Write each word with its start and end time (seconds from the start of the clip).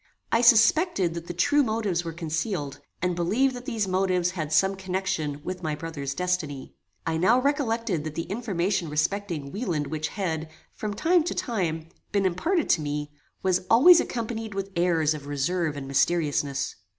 I 0.31 0.41
suspected 0.41 1.13
that 1.13 1.27
the 1.27 1.33
true 1.35 1.61
motives 1.61 2.03
were 2.03 2.11
concealed, 2.11 2.79
and 3.03 3.15
believed 3.15 3.55
that 3.55 3.65
these 3.65 3.87
motives 3.87 4.31
had 4.31 4.51
some 4.51 4.75
connection 4.75 5.43
with 5.43 5.61
my 5.61 5.75
brother's 5.75 6.15
destiny. 6.15 6.73
I 7.05 7.17
now 7.17 7.39
recollected 7.39 8.03
that 8.05 8.15
the 8.15 8.23
information 8.23 8.89
respecting 8.89 9.51
Wieland 9.51 9.85
which 9.85 10.07
had, 10.07 10.49
from 10.73 10.95
time 10.95 11.23
to 11.25 11.35
time, 11.35 11.89
been 12.11 12.25
imparted 12.25 12.67
to 12.69 12.81
me, 12.81 13.11
was 13.43 13.61
always 13.69 13.99
accompanied 13.99 14.55
with 14.55 14.71
airs 14.75 15.13
of 15.13 15.27
reserve 15.27 15.77
and 15.77 15.87
mysteriousness. 15.87 16.77